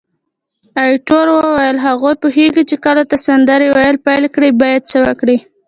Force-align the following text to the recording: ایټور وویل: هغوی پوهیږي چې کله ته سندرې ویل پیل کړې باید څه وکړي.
ایټور 0.83 1.27
وویل: 1.35 1.77
هغوی 1.85 2.13
پوهیږي 2.21 2.63
چې 2.69 2.75
کله 2.85 3.03
ته 3.09 3.15
سندرې 3.25 3.67
ویل 3.75 3.97
پیل 4.07 4.23
کړې 4.35 4.49
باید 4.61 4.81
څه 4.91 4.97
وکړي. 5.05 5.37